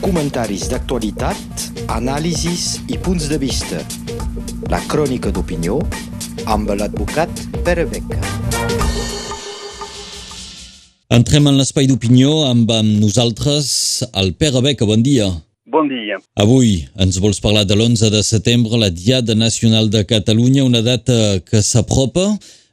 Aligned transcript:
Comentaris 0.00 0.68
d'actualitat, 0.70 1.64
anàlisis 1.92 2.80
i 2.88 2.98
punts 2.98 3.28
de 3.30 3.38
vista. 3.40 3.82
La 4.72 4.80
crònica 4.90 5.32
d'opinió 5.34 5.78
amb 6.46 6.72
l'advocat 6.76 7.30
Pere 7.66 7.84
Beca. 7.90 8.20
Entrem 11.10 11.48
en 11.50 11.58
l'espai 11.58 11.88
d'opinió 11.90 12.46
amb, 12.48 12.70
amb 12.70 13.00
nosaltres 13.02 13.70
el 14.14 14.34
Pere 14.38 14.62
Beca. 14.64 14.86
Bon 14.86 15.02
dia. 15.02 15.28
Bon 15.70 15.86
dia. 15.90 16.18
Avui 16.42 16.80
ens 16.98 17.20
vols 17.22 17.38
parlar 17.42 17.66
de 17.66 17.76
l'11 17.76 18.10
de 18.10 18.22
setembre, 18.26 18.78
la 18.78 18.90
Diada 18.90 19.36
Nacional 19.38 19.90
de 19.90 20.02
Catalunya, 20.06 20.64
una 20.66 20.82
data 20.82 21.38
que 21.46 21.62
s'apropa. 21.62 22.26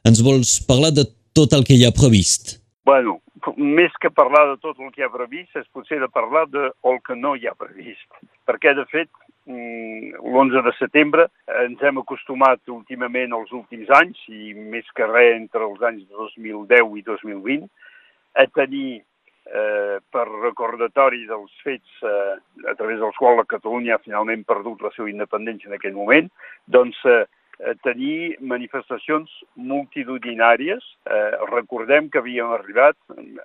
Ens 0.08 0.22
vols 0.22 0.58
parlar 0.66 0.90
de 0.96 1.04
tot 1.36 1.54
el 1.54 1.62
que 1.66 1.76
hi 1.78 1.84
ha 1.86 1.94
previst? 1.94 2.56
Bueno, 2.88 3.18
més 3.56 3.94
que 4.02 4.10
parlar 4.10 4.44
de 4.50 4.58
tot 4.62 4.78
el 4.80 4.92
que 4.92 5.02
hi 5.02 5.06
ha 5.06 5.12
previst, 5.12 5.56
és 5.56 5.66
potser 5.74 6.00
de 6.02 6.08
parlar 6.12 6.46
de 6.52 6.68
el 6.90 7.00
que 7.06 7.16
no 7.16 7.34
hi 7.36 7.48
ha 7.48 7.56
previst. 7.58 8.08
Perquè, 8.48 8.74
de 8.76 8.84
fet, 8.92 9.10
mm, 9.46 10.22
l'11 10.22 10.62
de 10.66 10.74
setembre 10.78 11.28
ens 11.64 11.82
hem 11.82 12.00
acostumat 12.02 12.60
últimament 12.68 13.32
als 13.32 13.52
últims 13.52 13.90
anys, 14.00 14.20
i 14.28 14.54
més 14.54 14.88
que 14.94 15.06
res 15.06 15.36
entre 15.36 15.64
els 15.66 15.82
anys 15.82 16.08
2010 16.10 16.96
i 16.98 17.04
2020, 17.06 17.68
a 18.38 18.46
tenir 18.54 19.00
eh, 19.48 19.96
per 20.10 20.26
recordatori 20.28 21.24
dels 21.26 21.52
fets 21.64 22.04
eh, 22.04 22.36
a 22.68 22.74
través 22.76 23.00
dels 23.00 23.16
quals 23.16 23.40
la 23.40 23.48
Catalunya 23.48 23.96
ha 23.96 24.04
finalment 24.04 24.44
perdut 24.48 24.84
la 24.84 24.92
seva 24.96 25.10
independència 25.10 25.70
en 25.70 25.78
aquell 25.78 25.96
moment, 25.96 26.28
doncs 26.66 27.00
eh, 27.08 27.24
tenir 27.82 28.36
manifestacions 28.40 29.30
multitudinàries. 29.56 30.84
Eh, 31.10 31.30
recordem 31.50 32.08
que 32.08 32.20
havíem 32.20 32.52
arribat 32.54 32.96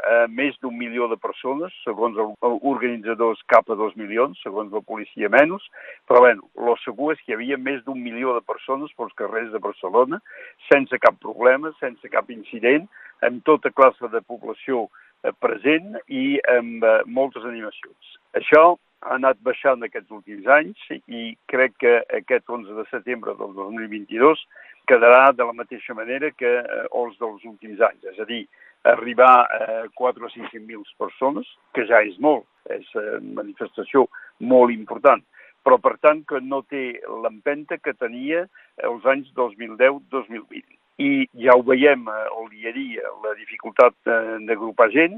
a 0.10 0.28
més 0.30 0.58
d'un 0.62 0.76
milió 0.78 1.08
de 1.10 1.18
persones, 1.18 1.74
segons 1.86 2.20
els 2.22 2.60
organitzadors 2.62 3.42
cap 3.50 3.70
a 3.70 3.78
dos 3.80 3.96
milions, 3.98 4.40
segons 4.46 4.74
la 4.74 4.84
policia 4.86 5.30
menys, 5.34 5.66
però 6.08 6.22
bueno, 6.28 6.50
lo 6.56 6.76
segur 6.84 7.14
és 7.14 7.22
que 7.24 7.34
hi 7.34 7.38
havia 7.40 7.58
més 7.58 7.82
d'un 7.88 8.00
milió 8.02 8.36
de 8.38 8.46
persones 8.46 8.94
pels 8.98 9.16
carrers 9.18 9.52
de 9.52 9.62
Barcelona, 9.64 10.22
sense 10.70 11.00
cap 11.02 11.18
problema, 11.22 11.74
sense 11.82 12.10
cap 12.14 12.30
incident, 12.30 12.86
amb 13.26 13.42
tota 13.48 13.72
classe 13.74 14.10
de 14.14 14.22
població 14.22 14.88
eh, 15.24 15.34
present 15.42 15.98
i 16.08 16.38
amb 16.54 16.86
eh, 16.86 17.00
moltes 17.08 17.46
animacions. 17.50 18.18
Això 18.38 18.76
ha 19.04 19.16
anat 19.18 19.40
baixant 19.46 19.84
aquests 19.84 20.12
últims 20.16 20.48
anys 20.48 20.80
i 20.92 21.34
crec 21.52 21.76
que 21.84 21.94
aquest 22.20 22.50
11 22.50 22.76
de 22.80 22.86
setembre 22.92 23.36
del 23.40 23.54
2022 23.58 24.44
quedarà 24.90 25.32
de 25.32 25.48
la 25.48 25.56
mateixa 25.56 25.96
manera 25.96 26.32
que 26.32 26.52
eh, 26.60 26.86
els 27.02 27.18
dels 27.20 27.44
últims 27.48 27.82
anys, 27.88 28.04
és 28.14 28.20
a 28.20 28.28
dir, 28.30 28.44
arribar 28.84 29.46
a 29.48 29.84
4 29.96 30.26
o 30.28 30.32
500.000 30.32 30.84
persones, 31.00 31.48
que 31.76 31.86
ja 31.88 32.02
és 32.04 32.18
molt, 32.20 32.44
és 32.72 32.88
una 32.96 33.18
eh, 33.18 33.22
manifestació 33.40 34.08
molt 34.54 34.76
important, 34.76 35.24
però 35.64 35.80
per 35.80 35.96
tant 36.04 36.24
que 36.28 36.42
no 36.44 36.62
té 36.68 37.00
l'empenta 37.24 37.80
que 37.80 37.96
tenia 37.96 38.44
els 38.84 39.06
anys 39.08 39.32
2010-2020. 39.40 40.64
I 41.04 41.26
ja 41.46 41.56
ho 41.56 41.64
veiem 41.66 42.04
el 42.12 42.52
dia 42.52 42.70
a 42.70 42.76
dia, 42.76 43.14
la 43.24 43.34
dificultat 43.40 43.96
d'agrupar 44.06 44.92
gent, 44.94 45.16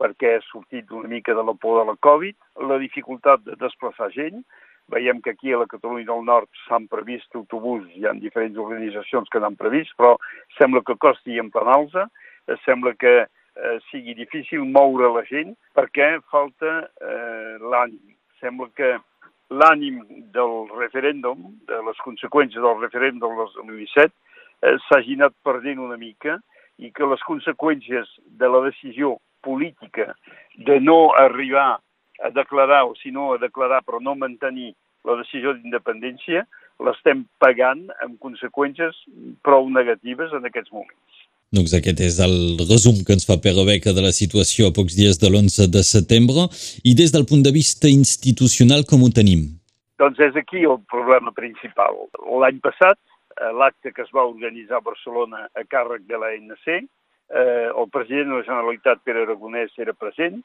perquè 0.00 0.36
ha 0.36 0.44
sortit 0.50 0.90
una 0.92 1.08
mica 1.08 1.34
de 1.34 1.42
la 1.46 1.54
por 1.54 1.80
de 1.80 1.88
la 1.90 1.96
Covid, 2.00 2.36
la 2.70 2.78
dificultat 2.82 3.44
de 3.46 3.56
desplaçar 3.60 4.10
gent, 4.14 4.42
veiem 4.92 5.20
que 5.22 5.30
aquí 5.32 5.52
a 5.52 5.58
la 5.58 5.70
Catalunya 5.70 6.10
del 6.10 6.24
Nord 6.24 6.50
s'han 6.66 6.88
previst 6.92 7.34
autobús, 7.34 7.86
hi 7.94 8.04
ha 8.04 8.12
diferents 8.18 8.58
organitzacions 8.60 9.30
que 9.32 9.40
n'han 9.40 9.56
previst, 9.56 9.94
però 9.96 10.16
sembla 10.58 10.82
que 10.84 10.98
costi 11.00 11.38
emplenar-los, 11.40 11.96
sembla 12.66 12.92
que 13.00 13.14
eh, 13.24 13.78
sigui 13.90 14.14
difícil 14.14 14.64
moure 14.66 15.10
la 15.14 15.24
gent 15.28 15.54
perquè 15.76 16.18
falta 16.30 16.76
eh, 17.00 17.56
l'ànim. 17.62 18.14
Sembla 18.42 18.68
que 18.76 18.96
l'ànim 19.54 20.02
del 20.34 20.54
referèndum, 20.74 21.54
de 21.68 21.80
les 21.86 22.00
conseqüències 22.04 22.60
del 22.60 22.80
referèndum 22.82 23.38
del 23.38 23.52
2017, 23.56 24.12
eh, 24.64 24.76
s'hagi 24.88 25.16
anat 25.20 25.36
perdent 25.46 25.80
una 25.80 25.96
mica 26.00 26.40
i 26.82 26.90
que 26.90 27.06
les 27.06 27.22
conseqüències 27.28 28.10
de 28.40 28.50
la 28.50 28.64
decisió 28.66 29.14
política 29.44 30.14
de 30.56 30.80
no 30.80 31.12
arribar 31.18 31.80
a 32.22 32.30
declarar, 32.30 32.84
o 32.86 32.94
si 32.96 33.10
no 33.10 33.34
a 33.34 33.38
declarar 33.38 33.82
però 33.84 34.00
no 34.00 34.14
mantenir 34.14 34.72
la 35.04 35.18
decisió 35.20 35.52
d'independència, 35.54 36.46
l'estem 36.82 37.24
pagant 37.42 37.84
amb 38.02 38.18
conseqüències 38.22 38.96
prou 39.46 39.68
negatives 39.70 40.32
en 40.34 40.48
aquests 40.48 40.72
moments. 40.72 41.24
Doncs 41.54 41.74
aquest 41.76 42.00
és 42.02 42.16
el 42.24 42.56
resum 42.66 43.04
que 43.06 43.14
ens 43.14 43.26
fa 43.28 43.36
Pere 43.42 43.62
Beca 43.68 43.92
de 43.94 44.02
la 44.02 44.14
situació 44.16 44.70
a 44.70 44.74
pocs 44.74 44.96
dies 44.98 45.20
de 45.22 45.28
l'11 45.30 45.68
de 45.70 45.82
setembre 45.86 46.48
i 46.82 46.96
des 46.98 47.12
del 47.14 47.28
punt 47.30 47.44
de 47.46 47.52
vista 47.54 47.90
institucional 47.90 48.82
com 48.90 49.04
ho 49.04 49.10
tenim? 49.14 49.44
Doncs 50.02 50.18
és 50.18 50.34
aquí 50.40 50.64
el 50.66 50.80
problema 50.90 51.30
principal. 51.36 51.94
L'any 52.42 52.58
passat, 52.64 52.98
l'acte 53.60 53.92
que 53.94 54.02
es 54.02 54.10
va 54.16 54.26
organitzar 54.26 54.80
a 54.80 54.88
Barcelona 54.88 55.46
a 55.54 55.62
càrrec 55.70 56.08
de 56.10 56.18
l'ANC 56.18 56.88
eh, 57.30 57.70
el 57.70 57.88
president 57.92 58.30
de 58.30 58.40
la 58.40 58.46
Generalitat, 58.46 59.02
Pere 59.04 59.24
Aragonès, 59.24 59.72
era 59.78 59.96
present 59.96 60.42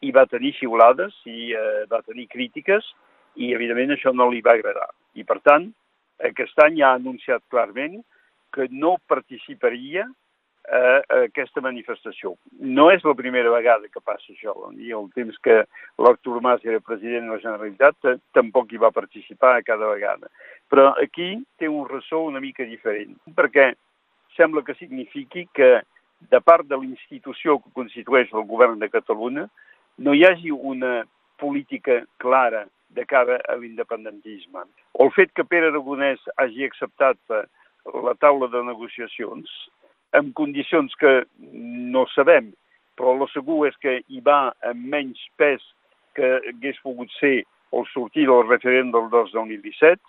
i 0.00 0.12
va 0.16 0.26
tenir 0.26 0.54
xiulades 0.56 1.16
i 1.28 1.52
eh, 1.52 1.84
va 1.90 2.02
tenir 2.06 2.28
crítiques 2.30 2.86
i, 3.36 3.52
evidentment, 3.54 3.94
això 3.94 4.12
no 4.14 4.30
li 4.30 4.40
va 4.44 4.56
agradar. 4.56 4.88
I, 5.14 5.24
per 5.24 5.40
tant, 5.46 5.68
aquest 6.26 6.58
any 6.64 6.80
ha 6.82 6.94
anunciat 6.98 7.42
clarament 7.52 8.00
que 8.54 8.66
no 8.70 8.96
participaria 9.08 10.08
a 10.70 11.24
aquesta 11.24 11.62
manifestació. 11.64 12.34
No 12.60 12.90
és 12.92 13.04
la 13.06 13.14
primera 13.18 13.50
vegada 13.50 13.88
que 13.88 14.02
passa 14.04 14.28
això. 14.32 14.52
I 14.76 14.92
el 14.94 15.08
temps 15.16 15.38
que 15.42 15.56
l'Artur 15.98 16.40
Mas 16.44 16.64
era 16.64 16.82
president 16.84 17.26
de 17.26 17.36
la 17.36 17.42
Generalitat 17.42 18.10
tampoc 18.36 18.72
hi 18.72 18.82
va 18.82 18.92
participar 18.94 19.56
a 19.56 19.62
cada 19.66 19.88
vegada. 19.90 20.28
Però 20.70 20.92
aquí 21.02 21.32
té 21.58 21.68
un 21.68 21.88
ressò 21.88 22.22
una 22.26 22.40
mica 22.40 22.64
diferent, 22.64 23.16
perquè 23.34 23.72
sembla 24.36 24.62
que 24.62 24.76
signifiqui 24.78 25.48
que 25.54 25.80
de 26.28 26.40
part 26.40 26.68
de 26.68 26.76
l'institució 26.76 27.58
que 27.58 27.72
constitueix 27.74 28.32
el 28.34 28.46
govern 28.48 28.78
de 28.78 28.90
Catalunya, 28.92 29.46
no 29.98 30.14
hi 30.14 30.24
hagi 30.26 30.52
una 30.52 31.04
política 31.40 32.02
clara 32.18 32.66
de 32.90 33.06
cara 33.06 33.40
a 33.48 33.56
l'independentisme. 33.56 34.66
O 34.92 35.06
el 35.06 35.12
fet 35.16 35.32
que 35.34 35.46
Pere 35.46 35.70
Aragonès 35.70 36.22
hagi 36.36 36.66
acceptat 36.66 37.18
eh, 37.30 37.44
la 38.04 38.14
taula 38.20 38.50
de 38.52 38.62
negociacions 38.66 39.50
en 40.12 40.32
condicions 40.34 40.94
que 40.98 41.22
no 41.38 42.06
sabem, 42.14 42.50
però 42.98 43.14
el 43.14 43.28
segur 43.32 43.62
és 43.68 43.76
que 43.80 44.00
hi 44.10 44.20
va 44.26 44.50
amb 44.66 44.88
menys 44.92 45.22
pes 45.40 45.62
que 46.18 46.36
hagués 46.50 46.80
pogut 46.82 47.12
ser 47.20 47.44
el 47.72 47.86
sortir 47.92 48.26
del 48.26 48.48
referèndum 48.48 49.08
del 49.12 49.30
2017 49.32 50.00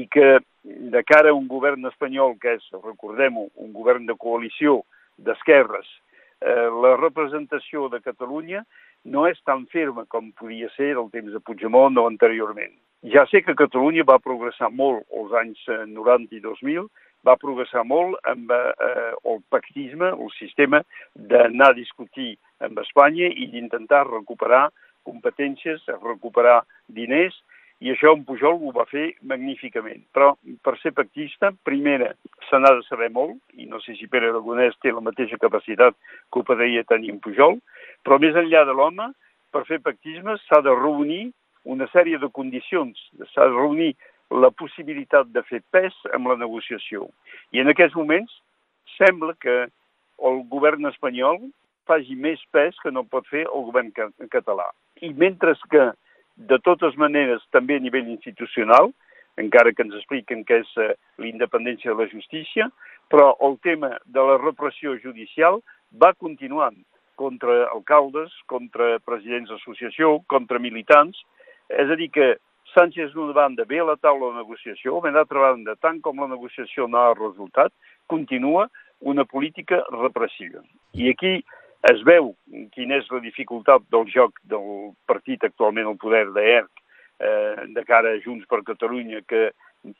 i 0.00 0.06
que 0.10 0.38
de 0.64 1.02
cara 1.06 1.30
a 1.30 1.36
un 1.36 1.46
govern 1.46 1.84
espanyol 1.86 2.34
que 2.40 2.56
és, 2.56 2.64
recordem-ho, 2.72 3.46
un 3.62 3.72
govern 3.76 4.08
de 4.08 4.16
coalició 4.18 4.80
d'esquerres, 5.18 5.86
eh, 6.40 6.68
la 6.82 6.96
representació 6.96 7.88
de 7.92 8.00
Catalunya 8.04 8.64
no 9.04 9.26
és 9.30 9.38
tan 9.46 9.66
ferma 9.72 10.04
com 10.08 10.32
podia 10.32 10.68
ser 10.76 10.94
del 10.94 11.10
temps 11.14 11.32
de 11.32 11.40
Puigdemont 11.40 11.96
o 11.98 12.06
anteriorment. 12.10 12.74
Ja 13.06 13.26
sé 13.30 13.42
que 13.44 13.54
Catalunya 13.54 14.06
va 14.08 14.18
progressar 14.18 14.70
molt 14.72 15.04
als 15.14 15.34
anys 15.40 15.60
90 15.68 16.32
eh, 16.34 16.38
i 16.38 16.40
2000, 16.42 16.88
va 17.26 17.36
progressar 17.40 17.84
molt 17.86 18.18
amb 18.28 18.50
eh, 18.54 19.12
el 19.30 19.42
pactisme, 19.50 20.10
el 20.14 20.32
sistema 20.38 20.82
d'anar 21.14 21.72
a 21.72 21.78
discutir 21.78 22.34
amb 22.64 22.78
Espanya 22.82 23.28
i 23.28 23.48
d'intentar 23.52 24.06
recuperar 24.08 24.68
competències, 25.06 25.84
recuperar 26.02 26.62
diners 26.88 27.36
i 27.84 27.90
això 27.92 28.14
en 28.16 28.22
Pujol 28.24 28.56
ho 28.64 28.72
va 28.72 28.86
fer 28.88 29.10
magníficament. 29.28 30.00
Però 30.16 30.32
per 30.64 30.76
ser 30.80 30.94
pactista, 30.96 31.50
primera, 31.68 32.12
se 32.48 32.60
n'ha 32.60 32.72
de 32.78 32.84
saber 32.88 33.10
molt, 33.12 33.36
i 33.52 33.68
no 33.68 33.80
sé 33.84 33.96
si 33.98 34.08
Pere 34.08 34.30
Aragonès 34.32 34.78
té 34.80 34.94
la 34.94 35.04
mateixa 35.04 35.38
capacitat 35.42 35.96
que 36.32 36.40
ho 36.40 36.46
podria 36.46 36.86
tenir 36.88 37.12
en 37.12 37.20
Pujol, 37.20 37.60
però 38.04 38.20
més 38.22 38.36
enllà 38.36 38.64
de 38.64 38.76
l'home, 38.76 39.10
per 39.52 39.66
fer 39.68 39.82
pactisme 39.84 40.38
s'ha 40.46 40.62
de 40.64 40.72
reunir 40.72 41.30
una 41.66 41.88
sèrie 41.92 42.18
de 42.22 42.30
condicions, 42.32 42.96
s'ha 43.32 43.48
de 43.50 43.56
reunir 43.56 43.92
la 44.30 44.50
possibilitat 44.50 45.28
de 45.34 45.42
fer 45.46 45.60
pes 45.70 45.94
amb 46.16 46.30
la 46.30 46.38
negociació. 46.40 47.10
I 47.52 47.62
en 47.62 47.70
aquests 47.70 47.96
moments 47.98 48.32
sembla 48.96 49.36
que 49.42 49.66
el 50.26 50.42
govern 50.50 50.88
espanyol 50.88 51.38
faci 51.86 52.16
més 52.18 52.40
pes 52.50 52.78
que 52.82 52.90
no 52.90 53.04
pot 53.04 53.26
fer 53.30 53.44
el 53.46 53.66
govern 53.68 53.92
català. 54.32 54.66
I 55.02 55.12
mentre 55.14 55.54
que 55.70 55.90
de 56.36 56.58
totes 56.64 56.96
maneres, 57.00 57.44
també 57.52 57.76
a 57.76 57.82
nivell 57.82 58.08
institucional, 58.12 58.92
encara 59.36 59.72
que 59.72 59.84
ens 59.84 59.96
expliquen 59.96 60.44
que 60.48 60.60
és 60.62 60.74
eh, 60.80 60.92
l'independència 61.20 61.92
de 61.92 62.02
la 62.02 62.10
justícia, 62.12 62.68
però 63.12 63.34
el 63.44 63.58
tema 63.64 63.96
de 64.04 64.22
la 64.28 64.36
repressió 64.40 64.96
judicial 65.02 65.60
va 65.92 66.14
continuant 66.14 66.76
contra 67.16 67.66
alcaldes, 67.72 68.32
contra 68.46 68.98
presidents 69.04 69.52
d'associació, 69.52 70.20
contra 70.28 70.60
militants. 70.60 71.20
És 71.72 71.90
a 71.90 71.96
dir, 71.96 72.10
que 72.12 72.34
Sánchez 72.74 73.14
d'una 73.14 73.32
banda 73.32 73.64
ve 73.64 73.78
a 73.80 73.86
la 73.88 73.96
taula 73.96 74.32
de 74.32 74.42
negociació, 74.42 75.00
ben 75.00 75.14
d'altra 75.16 75.40
banda, 75.40 75.76
tant 75.80 76.00
com 76.04 76.18
la 76.20 76.28
negociació 76.28 76.88
no 76.90 76.98
ha 77.00 77.14
resultat, 77.14 77.72
continua 78.10 78.66
una 79.00 79.24
política 79.24 79.82
repressiva. 79.92 80.60
I 80.92 81.08
aquí 81.12 81.38
Es 81.86 82.02
veu 82.06 82.32
quina 82.74 82.98
és 82.98 83.06
la 83.12 83.20
dificultat 83.22 83.84
del 83.94 84.08
joc 84.10 84.40
del 84.50 84.92
partit 85.06 85.44
actualment 85.46 85.86
al 85.86 85.98
poder 86.00 86.24
d'ERC 86.34 86.82
eh, 87.20 87.66
de 87.76 87.84
cara 87.86 88.14
a 88.14 88.20
Junts 88.24 88.48
per 88.50 88.64
Catalunya, 88.66 89.22
que 89.28 89.50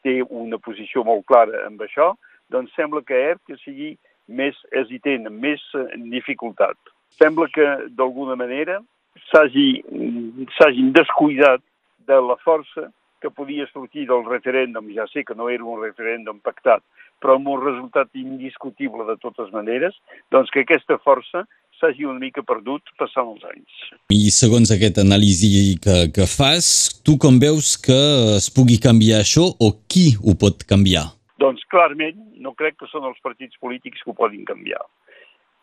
té 0.03 0.19
una 0.25 0.59
posició 0.59 1.05
molt 1.07 1.27
clara 1.31 1.67
amb 1.67 1.83
això, 1.87 2.15
doncs 2.51 2.75
sembla 2.79 3.03
que 3.07 3.19
ERC 3.31 3.57
sigui 3.63 3.95
més 4.27 4.59
hesitant, 4.75 5.29
amb 5.31 5.43
més 5.43 5.63
eh, 5.79 5.87
dificultat. 6.11 6.79
Sembla 7.21 7.49
que, 7.55 7.67
d'alguna 7.99 8.37
manera, 8.39 8.81
s'hagin 9.31 10.93
descuidat 10.95 11.63
de 12.07 12.19
la 12.23 12.37
força 12.43 12.91
que 13.23 13.31
podia 13.31 13.67
sortir 13.71 14.05
del 14.11 14.27
referèndum, 14.27 14.91
ja 14.95 15.07
sé 15.11 15.25
que 15.25 15.35
no 15.35 15.49
era 15.51 15.65
un 15.65 15.81
referèndum 15.83 16.43
pactat, 16.45 16.83
però 17.23 17.39
amb 17.39 17.49
un 17.49 17.63
resultat 17.63 18.11
indiscutible 18.19 19.07
de 19.09 19.17
totes 19.23 19.49
maneres, 19.55 19.97
doncs 20.31 20.53
que 20.53 20.67
aquesta 20.67 20.99
força 21.03 21.47
s'hagi 21.81 22.07
una 22.09 22.21
mica 22.23 22.43
perdut 22.47 22.93
passant 23.01 23.33
els 23.35 23.45
anys. 23.49 23.81
I 24.13 24.31
segons 24.35 24.73
aquest 24.75 25.01
anàlisi 25.03 25.77
que, 25.83 25.97
que 26.15 26.29
fas, 26.31 26.69
tu 27.07 27.17
com 27.23 27.41
veus 27.43 27.75
que 27.81 27.99
es 28.37 28.49
pugui 28.53 28.79
canviar 28.83 29.23
això 29.23 29.49
o 29.61 29.73
qui 29.91 30.13
ho 30.23 30.37
pot 30.41 30.65
canviar? 30.69 31.07
Doncs 31.43 31.67
clarament 31.73 32.19
no 32.41 32.55
crec 32.59 32.79
que 32.81 32.89
són 32.93 33.05
els 33.09 33.21
partits 33.25 33.59
polítics 33.61 34.03
que 34.03 34.13
ho 34.13 34.17
poden 34.17 34.47
canviar. 34.49 34.81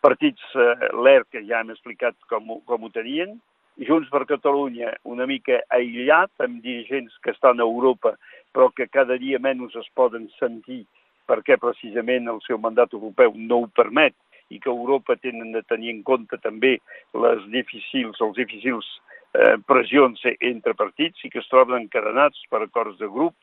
Partits, 0.04 0.44
eh, 0.54 0.90
l'ERC, 1.00 1.30
que 1.32 1.44
ja 1.48 1.62
hem 1.62 1.72
explicat 1.72 2.16
com, 2.30 2.58
com 2.68 2.84
ho 2.84 2.92
tenien, 2.94 3.38
Junts 3.74 4.06
per 4.06 4.22
Catalunya 4.30 4.92
una 5.10 5.26
mica 5.26 5.58
aïllat, 5.74 6.30
amb 6.44 6.60
dirigents 6.62 7.16
que 7.24 7.32
estan 7.34 7.58
a 7.58 7.66
Europa, 7.66 8.12
però 8.54 8.68
que 8.70 8.86
cada 8.86 9.16
dia 9.18 9.40
menys 9.42 9.74
es 9.80 9.88
poden 9.98 10.28
sentir 10.38 10.84
perquè 11.26 11.56
precisament 11.58 12.28
el 12.30 12.38
seu 12.44 12.60
mandat 12.60 12.92
europeu 12.94 13.32
no 13.34 13.64
ho 13.64 13.68
permet 13.74 14.14
i 14.50 14.60
que 14.60 14.70
Europa 14.70 15.16
tenen 15.16 15.52
de 15.54 15.62
tenir 15.68 15.92
en 15.94 16.02
compte 16.02 16.38
també 16.42 16.76
les 17.14 17.44
difícils, 17.52 18.20
els 18.20 18.36
difícils 18.36 18.88
eh, 19.34 19.56
pressions 19.66 20.20
entre 20.40 20.74
partits 20.78 21.24
i 21.24 21.30
que 21.32 21.40
es 21.42 21.48
troben 21.52 21.84
encadenats 21.84 22.42
per 22.50 22.62
acords 22.64 22.98
de 23.00 23.08
grup. 23.08 23.34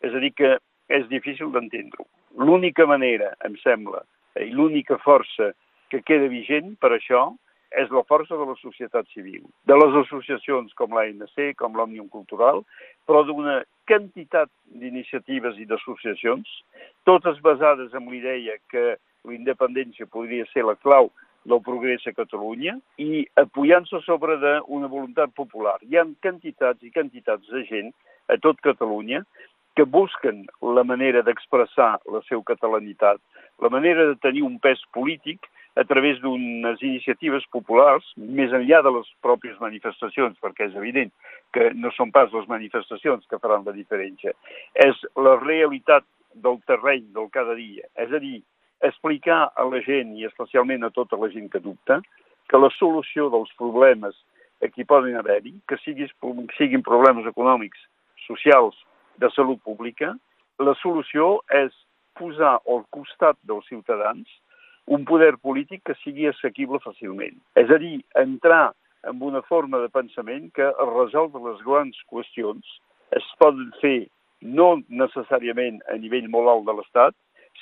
És 0.00 0.14
a 0.16 0.22
dir, 0.22 0.32
que 0.34 0.56
és 0.90 1.06
difícil 1.10 1.52
d'entendre-ho. 1.54 2.06
L'única 2.40 2.86
manera, 2.86 3.34
em 3.46 3.56
sembla, 3.62 4.02
i 4.40 4.50
l'única 4.54 4.98
força 5.04 5.52
que 5.90 6.02
queda 6.06 6.30
vigent 6.30 6.76
per 6.80 6.94
això 6.94 7.28
és 7.70 7.90
la 7.94 8.02
força 8.08 8.34
de 8.34 8.46
la 8.48 8.56
societat 8.58 9.06
civil, 9.14 9.44
de 9.66 9.76
les 9.78 9.94
associacions 10.02 10.72
com 10.78 10.94
l'ANC, 10.94 11.52
com 11.58 11.76
l'Òmnium 11.78 12.08
Cultural, 12.10 12.64
però 13.06 13.22
d'una 13.26 13.60
quantitat 13.86 14.50
d'iniciatives 14.80 15.58
i 15.58 15.66
d'associacions, 15.70 16.50
totes 17.06 17.38
basades 17.46 17.94
en 17.94 18.10
l'idea 18.10 18.58
que 18.70 18.96
la 19.26 19.34
independència 19.36 20.08
podria 20.10 20.46
ser 20.52 20.64
la 20.66 20.76
clau 20.80 21.10
del 21.44 21.60
progrés 21.64 22.04
a 22.06 22.12
Catalunya 22.16 22.76
i 23.00 23.24
apoyant-se 23.40 24.02
sobre 24.04 24.36
d'una 24.40 24.90
voluntat 24.92 25.32
popular. 25.36 25.78
Hi 25.82 25.96
ha 25.96 26.08
quantitats 26.24 26.82
i 26.84 26.92
quantitats 26.92 27.48
de 27.52 27.64
gent 27.68 27.94
a 28.28 28.36
tot 28.40 28.60
Catalunya 28.64 29.24
que 29.78 29.86
busquen 29.86 30.44
la 30.76 30.84
manera 30.84 31.22
d'expressar 31.22 31.94
la 32.12 32.20
seva 32.28 32.42
catalanitat, 32.52 33.20
la 33.62 33.70
manera 33.72 34.06
de 34.10 34.18
tenir 34.20 34.42
un 34.44 34.58
pes 34.58 34.82
polític 34.92 35.46
a 35.78 35.84
través 35.86 36.18
d'unes 36.20 36.82
iniciatives 36.82 37.46
populars, 37.54 38.04
més 38.16 38.52
enllà 38.52 38.80
de 38.82 38.90
les 38.96 39.10
pròpies 39.22 39.60
manifestacions, 39.62 40.36
perquè 40.42 40.66
és 40.66 40.76
evident 40.76 41.12
que 41.54 41.70
no 41.78 41.92
són 41.94 42.10
pas 42.12 42.32
les 42.34 42.48
manifestacions 42.50 43.24
que 43.30 43.38
faran 43.38 43.64
la 43.64 43.76
diferència, 43.76 44.34
és 44.74 45.04
la 45.16 45.36
realitat 45.38 46.04
del 46.34 46.58
terreny 46.66 47.06
del 47.14 47.30
cada 47.30 47.54
dia. 47.54 47.86
És 47.94 48.10
a 48.12 48.20
dir, 48.22 48.40
explicar 48.86 49.50
a 49.56 49.64
la 49.68 49.80
gent, 49.84 50.16
i 50.16 50.26
especialment 50.28 50.84
a 50.84 50.92
tota 50.94 51.18
la 51.20 51.30
gent 51.32 51.50
que 51.52 51.62
dubta, 51.62 52.00
que 52.50 52.58
la 52.58 52.70
solució 52.78 53.28
dels 53.30 53.52
problemes 53.58 54.16
que 54.60 54.84
poden 54.84 55.16
haver-hi, 55.16 55.54
que 55.68 55.78
siguis, 55.84 56.10
siguin 56.58 56.82
problemes 56.84 57.28
econòmics, 57.28 57.80
socials, 58.26 58.76
de 59.20 59.28
salut 59.34 59.60
pública, 59.62 60.14
la 60.60 60.74
solució 60.80 61.40
és 61.56 61.72
posar 62.18 62.58
al 62.68 62.84
costat 62.94 63.38
dels 63.48 63.66
ciutadans 63.68 64.28
un 64.90 65.04
poder 65.08 65.34
polític 65.38 65.84
que 65.86 65.96
sigui 66.00 66.28
assequible 66.28 66.80
fàcilment. 66.84 67.36
És 67.60 67.70
a 67.70 67.78
dir, 67.80 68.00
entrar 68.18 68.72
en 69.08 69.20
una 69.24 69.42
forma 69.48 69.80
de 69.80 69.88
pensament 69.92 70.50
que 70.56 70.72
resoldre 70.94 71.42
les 71.46 71.60
grans 71.66 72.00
qüestions 72.10 72.80
es 73.16 73.28
poden 73.40 73.70
fer 73.80 74.08
no 74.40 74.80
necessàriament 74.88 75.80
a 75.92 75.96
nivell 76.00 76.28
molt 76.32 76.50
alt 76.52 76.66
de 76.68 76.76
l'Estat, 76.78 77.16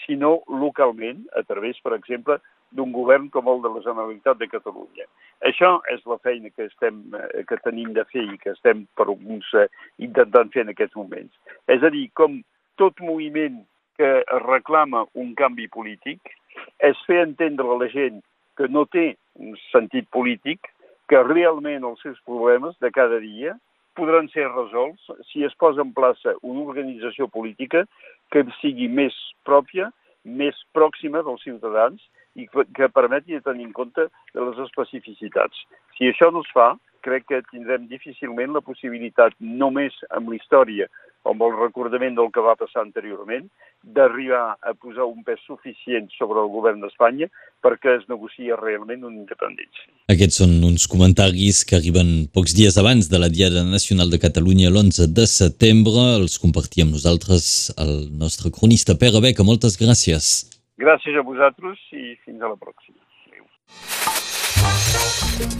sinó 0.04 0.42
localment, 0.48 1.24
a 1.36 1.42
través, 1.42 1.80
per 1.84 1.94
exemple, 1.96 2.38
d'un 2.70 2.92
govern 2.92 3.28
com 3.32 3.48
el 3.48 3.62
de 3.64 3.72
la 3.72 3.82
Generalitat 3.84 4.38
de 4.40 4.48
Catalunya. 4.50 5.06
Això 5.48 5.78
és 5.92 6.04
la 6.10 6.18
feina 6.24 6.50
que, 6.50 6.68
estem, 6.68 7.00
eh, 7.16 7.44
que 7.48 7.56
tenim 7.64 7.94
de 7.96 8.04
fer 8.12 8.26
i 8.26 8.38
que 8.42 8.52
estem 8.52 8.84
per 8.98 9.08
alguns 9.08 9.48
eh, 9.54 9.68
intentant 10.04 10.52
fer 10.52 10.66
en 10.66 10.74
aquests 10.74 10.96
moments. 10.98 11.32
És 11.66 11.82
a 11.82 11.92
dir, 11.94 12.08
com 12.18 12.42
tot 12.76 13.00
moviment 13.00 13.62
que 13.98 14.10
reclama 14.44 15.06
un 15.18 15.32
canvi 15.38 15.68
polític, 15.72 16.34
és 16.84 16.98
fer 17.06 17.22
entendre 17.24 17.66
a 17.66 17.78
la 17.80 17.88
gent 17.90 18.20
que 18.58 18.68
no 18.68 18.84
té 18.90 19.12
un 19.38 19.56
sentit 19.70 20.08
polític, 20.14 20.70
que 21.08 21.22
realment 21.24 21.86
els 21.88 22.02
seus 22.04 22.18
problemes 22.26 22.76
de 22.84 22.90
cada 22.92 23.18
dia 23.22 23.56
podran 23.98 24.28
ser 24.30 24.46
resolts 24.50 25.08
si 25.32 25.42
es 25.46 25.54
posa 25.58 25.82
en 25.82 25.94
plaça 25.96 26.36
una 26.46 26.62
organització 26.68 27.26
política 27.32 27.84
que 28.32 28.44
sigui 28.60 28.88
més 28.88 29.16
pròpia, 29.48 29.90
més 30.24 30.56
pròxima 30.76 31.22
dels 31.26 31.42
ciutadans 31.46 32.02
i 32.38 32.46
que 32.52 32.90
permeti 32.94 33.34
de 33.34 33.42
tenir 33.44 33.66
en 33.68 33.72
compte 33.76 34.08
de 34.34 34.44
les 34.44 34.58
especificitats. 34.66 35.64
Si 35.96 36.10
això 36.10 36.30
no 36.32 36.44
es 36.44 36.50
fa, 36.54 36.74
crec 37.06 37.26
que 37.30 37.42
tindrem 37.50 37.86
difícilment 37.90 38.54
la 38.54 38.64
possibilitat, 38.64 39.34
només 39.40 39.94
amb 40.14 40.30
la 40.30 40.38
història 40.38 40.88
amb 41.30 41.42
el 41.44 41.54
recordament 41.58 42.16
del 42.16 42.30
que 42.34 42.44
va 42.44 42.56
passar 42.58 42.82
anteriorment, 42.82 43.48
d'arribar 43.82 44.56
a 44.58 44.74
posar 44.74 45.06
un 45.06 45.22
pes 45.26 45.40
suficient 45.46 46.08
sobre 46.16 46.40
el 46.42 46.50
govern 46.52 46.80
d'Espanya 46.82 47.28
perquè 47.64 47.96
es 47.98 48.06
negocia 48.10 48.56
realment 48.58 49.04
una 49.06 49.20
independència. 49.20 49.88
Aquests 50.12 50.40
són 50.42 50.52
uns 50.66 50.86
comentaris 50.90 51.64
que 51.68 51.76
arriben 51.78 52.28
pocs 52.34 52.54
dies 52.58 52.78
abans 52.80 53.10
de 53.12 53.18
la 53.22 53.30
Diada 53.32 53.64
Nacional 53.66 54.10
de 54.10 54.20
Catalunya 54.22 54.70
l'11 54.70 55.08
de 55.14 55.26
setembre. 55.30 56.04
Els 56.18 56.38
compartia 56.42 56.86
amb 56.86 56.96
nosaltres 56.96 57.72
el 57.78 57.94
nostre 58.22 58.52
cronista 58.54 58.98
Pere 58.98 59.20
Beca. 59.24 59.46
Moltes 59.46 59.78
gràcies. 59.80 60.48
Gràcies 60.78 61.14
a 61.18 61.26
vosaltres 61.26 61.78
i 61.92 62.14
fins 62.24 62.42
a 62.42 62.52
la 62.52 62.58
pròxima. 62.58 63.02
Adéu. 63.26 63.44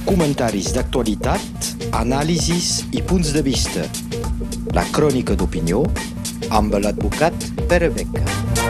Comentaris 0.07 0.73
d'actualitat, 0.77 1.75
anàlisis 1.99 2.87
i 2.95 3.03
punts 3.03 3.35
de 3.35 3.43
vista. 3.47 3.87
La 4.77 4.85
crònica 4.95 5.35
d'opinió 5.39 5.83
amb 6.61 6.79
l'advocat 6.79 7.49
Pere 7.71 7.91
Beca. 7.95 8.68